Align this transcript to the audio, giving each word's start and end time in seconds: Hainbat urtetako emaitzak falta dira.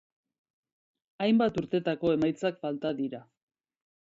Hainbat 1.25 1.61
urtetako 1.63 2.15
emaitzak 2.15 2.61
falta 2.65 2.93
dira. 3.03 3.21